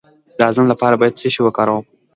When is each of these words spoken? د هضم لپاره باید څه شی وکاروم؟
د 0.37 0.39
هضم 0.47 0.65
لپاره 0.71 0.95
باید 0.99 1.17
څه 1.19 1.27
شی 1.33 1.41
وکاروم؟ 1.43 1.85